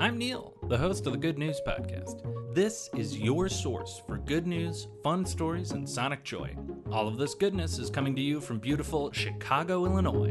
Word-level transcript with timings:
I'm 0.00 0.16
Neil, 0.16 0.54
the 0.68 0.78
host 0.78 1.06
of 1.06 1.12
the 1.12 1.18
Good 1.18 1.38
News 1.38 1.60
Podcast. 1.66 2.22
This 2.54 2.88
is 2.96 3.18
your 3.18 3.48
source 3.48 4.00
for 4.06 4.18
good 4.18 4.46
news, 4.46 4.86
fun 5.02 5.26
stories, 5.26 5.72
and 5.72 5.88
sonic 5.88 6.22
joy. 6.22 6.54
All 6.92 7.08
of 7.08 7.18
this 7.18 7.34
goodness 7.34 7.80
is 7.80 7.90
coming 7.90 8.14
to 8.14 8.22
you 8.22 8.40
from 8.40 8.60
beautiful 8.60 9.10
Chicago, 9.10 9.86
Illinois. 9.86 10.30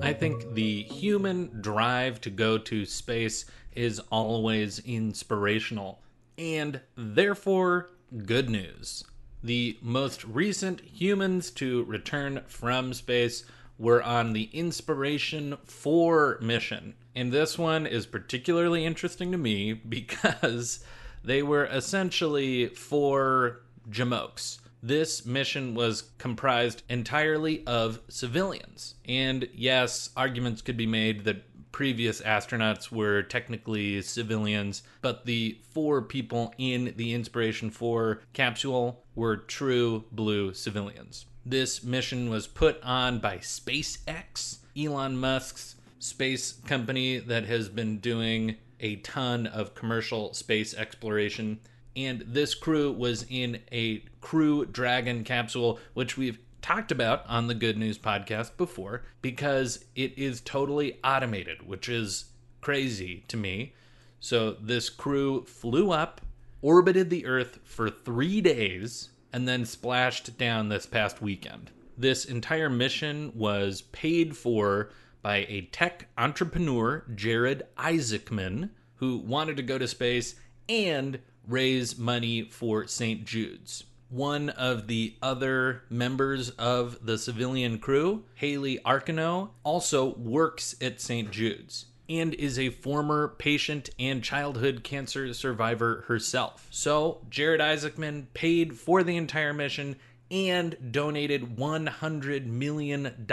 I 0.00 0.14
think 0.14 0.54
the 0.54 0.84
human 0.84 1.60
drive 1.60 2.18
to 2.22 2.30
go 2.30 2.56
to 2.56 2.86
space 2.86 3.44
is 3.74 4.00
always 4.10 4.78
inspirational, 4.78 6.00
and 6.38 6.80
therefore 6.96 7.90
good 8.24 8.48
news. 8.48 9.04
The 9.42 9.76
most 9.82 10.24
recent 10.24 10.80
humans 10.80 11.50
to 11.52 11.84
return 11.84 12.40
from 12.46 12.94
space 12.94 13.44
were 13.82 14.00
on 14.00 14.32
the 14.32 14.48
Inspiration 14.52 15.58
4 15.64 16.38
mission. 16.40 16.94
And 17.16 17.32
this 17.32 17.58
one 17.58 17.84
is 17.84 18.06
particularly 18.06 18.86
interesting 18.86 19.32
to 19.32 19.38
me 19.38 19.72
because 19.88 20.84
they 21.24 21.42
were 21.42 21.64
essentially 21.64 22.68
four 22.68 23.62
Jamokes. 23.90 24.60
This 24.84 25.26
mission 25.26 25.74
was 25.74 26.10
comprised 26.18 26.84
entirely 26.88 27.66
of 27.66 28.00
civilians. 28.08 28.94
And 29.04 29.48
yes, 29.52 30.10
arguments 30.16 30.62
could 30.62 30.76
be 30.76 30.86
made 30.86 31.24
that 31.24 31.42
previous 31.72 32.20
astronauts 32.20 32.92
were 32.92 33.22
technically 33.22 34.00
civilians, 34.02 34.84
but 35.00 35.26
the 35.26 35.58
four 35.70 36.02
people 36.02 36.54
in 36.56 36.94
the 36.96 37.14
Inspiration 37.14 37.70
4 37.70 38.20
capsule 38.32 39.04
were 39.16 39.36
true 39.36 40.04
blue 40.12 40.54
civilians. 40.54 41.26
This 41.44 41.82
mission 41.82 42.30
was 42.30 42.46
put 42.46 42.80
on 42.82 43.18
by 43.18 43.38
SpaceX, 43.38 44.58
Elon 44.78 45.16
Musk's 45.16 45.74
space 45.98 46.52
company 46.66 47.18
that 47.18 47.46
has 47.46 47.68
been 47.68 47.98
doing 47.98 48.56
a 48.78 48.96
ton 48.96 49.46
of 49.46 49.74
commercial 49.74 50.34
space 50.34 50.74
exploration. 50.74 51.60
And 51.96 52.24
this 52.26 52.54
crew 52.54 52.92
was 52.92 53.26
in 53.28 53.60
a 53.70 54.04
Crew 54.20 54.64
Dragon 54.66 55.24
capsule, 55.24 55.78
which 55.94 56.16
we've 56.16 56.38
talked 56.60 56.92
about 56.92 57.24
on 57.28 57.48
the 57.48 57.54
Good 57.54 57.76
News 57.76 57.98
podcast 57.98 58.56
before, 58.56 59.02
because 59.20 59.84
it 59.96 60.16
is 60.16 60.40
totally 60.40 60.98
automated, 61.02 61.66
which 61.66 61.88
is 61.88 62.26
crazy 62.60 63.24
to 63.28 63.36
me. 63.36 63.74
So 64.20 64.52
this 64.52 64.88
crew 64.88 65.44
flew 65.44 65.90
up, 65.90 66.20
orbited 66.60 67.10
the 67.10 67.26
Earth 67.26 67.58
for 67.64 67.90
three 67.90 68.40
days, 68.40 69.10
and 69.32 69.48
then 69.48 69.64
splashed 69.64 70.36
down 70.38 70.68
this 70.68 70.86
past 70.86 71.22
weekend. 71.22 71.70
This 71.96 72.24
entire 72.24 72.70
mission 72.70 73.32
was 73.34 73.82
paid 73.82 74.36
for 74.36 74.90
by 75.22 75.46
a 75.48 75.68
tech 75.72 76.08
entrepreneur, 76.18 77.04
Jared 77.14 77.62
Isaacman, 77.76 78.70
who 78.96 79.18
wanted 79.18 79.56
to 79.56 79.62
go 79.62 79.78
to 79.78 79.88
space 79.88 80.34
and 80.68 81.20
raise 81.46 81.98
money 81.98 82.44
for 82.44 82.86
St. 82.86 83.24
Jude's. 83.24 83.84
One 84.08 84.50
of 84.50 84.88
the 84.88 85.16
other 85.22 85.84
members 85.88 86.50
of 86.50 86.98
the 87.04 87.16
civilian 87.16 87.78
crew, 87.78 88.24
Hayley 88.34 88.78
Arceneaux, 88.84 89.50
also 89.64 90.14
works 90.16 90.74
at 90.82 91.00
St. 91.00 91.30
Jude's 91.30 91.86
and 92.08 92.34
is 92.34 92.58
a 92.58 92.70
former 92.70 93.28
patient 93.28 93.90
and 93.98 94.22
childhood 94.22 94.82
cancer 94.82 95.32
survivor 95.32 96.04
herself. 96.08 96.66
So, 96.70 97.24
Jared 97.30 97.60
Isaacman 97.60 98.26
paid 98.34 98.78
for 98.78 99.02
the 99.02 99.16
entire 99.16 99.52
mission 99.52 99.96
and 100.30 100.76
donated 100.90 101.56
$100 101.56 102.46
million 102.46 103.26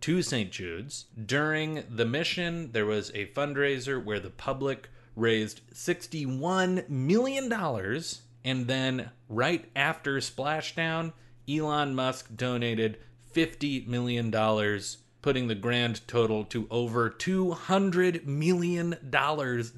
to 0.00 0.22
St. 0.22 0.50
Jude's. 0.52 1.06
During 1.26 1.84
the 1.90 2.04
mission, 2.04 2.70
there 2.72 2.86
was 2.86 3.10
a 3.10 3.26
fundraiser 3.26 4.02
where 4.02 4.20
the 4.20 4.30
public 4.30 4.88
raised 5.16 5.60
$61 5.74 6.88
million. 6.88 7.52
And 8.44 8.66
then, 8.68 9.10
right 9.28 9.68
after 9.74 10.18
Splashdown, 10.18 11.12
Elon 11.48 11.94
Musk 11.94 12.28
donated 12.36 12.98
$50 13.34 13.86
million 13.86 14.30
putting 15.28 15.48
the 15.48 15.54
grand 15.54 16.00
total 16.08 16.42
to 16.42 16.66
over 16.70 17.10
$200 17.10 18.24
million 18.24 18.96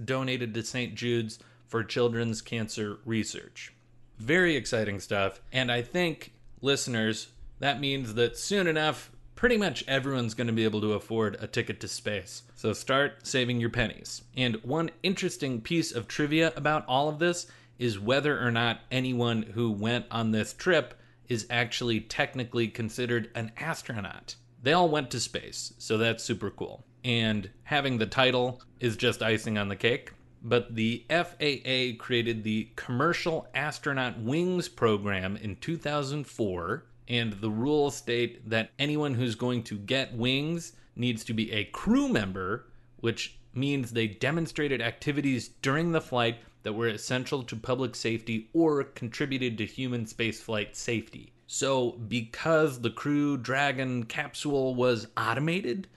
donated 0.04 0.54
to 0.54 0.62
St. 0.62 0.94
Jude's 0.94 1.40
for 1.66 1.82
children's 1.82 2.40
cancer 2.40 2.98
research. 3.04 3.72
Very 4.20 4.54
exciting 4.54 5.00
stuff. 5.00 5.40
And 5.50 5.72
I 5.72 5.82
think, 5.82 6.34
listeners, 6.60 7.30
that 7.58 7.80
means 7.80 8.14
that 8.14 8.38
soon 8.38 8.68
enough, 8.68 9.10
pretty 9.34 9.56
much 9.56 9.82
everyone's 9.88 10.34
going 10.34 10.46
to 10.46 10.52
be 10.52 10.62
able 10.62 10.82
to 10.82 10.92
afford 10.92 11.36
a 11.40 11.48
ticket 11.48 11.80
to 11.80 11.88
space. 11.88 12.44
So 12.54 12.72
start 12.72 13.26
saving 13.26 13.58
your 13.58 13.70
pennies. 13.70 14.22
And 14.36 14.54
one 14.62 14.92
interesting 15.02 15.60
piece 15.60 15.90
of 15.90 16.06
trivia 16.06 16.52
about 16.54 16.86
all 16.86 17.08
of 17.08 17.18
this 17.18 17.48
is 17.76 17.98
whether 17.98 18.40
or 18.40 18.52
not 18.52 18.82
anyone 18.92 19.42
who 19.42 19.72
went 19.72 20.06
on 20.12 20.30
this 20.30 20.52
trip 20.52 20.94
is 21.28 21.44
actually 21.50 21.98
technically 22.02 22.68
considered 22.68 23.30
an 23.34 23.50
astronaut 23.56 24.36
they 24.62 24.72
all 24.72 24.88
went 24.88 25.10
to 25.10 25.20
space, 25.20 25.72
so 25.78 25.96
that's 25.96 26.22
super 26.22 26.50
cool. 26.50 26.84
And 27.04 27.50
having 27.64 27.98
the 27.98 28.06
title 28.06 28.62
is 28.78 28.96
just 28.96 29.22
icing 29.22 29.56
on 29.56 29.68
the 29.68 29.76
cake. 29.76 30.12
But 30.42 30.74
the 30.74 31.04
FAA 31.10 32.02
created 32.02 32.44
the 32.44 32.70
Commercial 32.76 33.46
Astronaut 33.54 34.18
Wings 34.18 34.68
program 34.68 35.36
in 35.36 35.56
2004, 35.56 36.84
and 37.08 37.32
the 37.34 37.50
rules 37.50 37.96
state 37.96 38.48
that 38.48 38.70
anyone 38.78 39.14
who's 39.14 39.34
going 39.34 39.62
to 39.64 39.76
get 39.76 40.14
wings 40.14 40.72
needs 40.96 41.24
to 41.24 41.34
be 41.34 41.52
a 41.52 41.64
crew 41.64 42.08
member, 42.08 42.66
which 42.98 43.38
means 43.54 43.90
they 43.90 44.06
demonstrated 44.06 44.80
activities 44.80 45.48
during 45.60 45.92
the 45.92 46.00
flight 46.00 46.38
that 46.62 46.72
were 46.72 46.88
essential 46.88 47.42
to 47.42 47.56
public 47.56 47.94
safety 47.94 48.48
or 48.52 48.84
contributed 48.84 49.58
to 49.58 49.66
human 49.66 50.04
spaceflight 50.04 50.74
safety. 50.74 51.32
So, 51.52 51.90
because 52.06 52.80
the 52.80 52.90
Crew 52.90 53.36
Dragon 53.36 54.04
capsule 54.04 54.72
was 54.76 55.08
automated, 55.16 55.88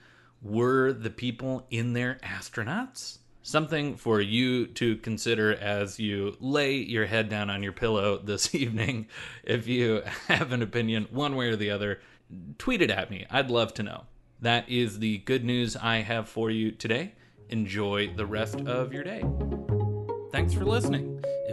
were 0.42 0.92
the 0.92 1.10
people 1.10 1.64
in 1.70 1.92
there 1.92 2.18
astronauts? 2.24 3.18
Something 3.40 3.94
for 3.94 4.20
you 4.20 4.66
to 4.66 4.96
consider 4.96 5.54
as 5.54 6.00
you 6.00 6.36
lay 6.40 6.74
your 6.74 7.06
head 7.06 7.28
down 7.28 7.50
on 7.50 7.62
your 7.62 7.70
pillow 7.70 8.18
this 8.18 8.52
evening. 8.56 9.06
If 9.44 9.68
you 9.68 10.02
have 10.26 10.50
an 10.50 10.60
opinion 10.60 11.06
one 11.12 11.36
way 11.36 11.50
or 11.50 11.56
the 11.56 11.70
other, 11.70 12.00
tweet 12.58 12.82
it 12.82 12.90
at 12.90 13.12
me. 13.12 13.24
I'd 13.30 13.48
love 13.48 13.74
to 13.74 13.84
know. 13.84 14.06
That 14.40 14.68
is 14.68 14.98
the 14.98 15.18
good 15.18 15.44
news 15.44 15.76
I 15.76 15.98
have 15.98 16.28
for 16.28 16.50
you 16.50 16.72
today. 16.72 17.14
Enjoy 17.48 18.12
the 18.12 18.26
rest 18.26 18.60
of 18.62 18.92
your 18.92 19.04
day. 19.04 19.22
Thanks 20.32 20.52
for 20.52 20.64
listening. 20.64 21.24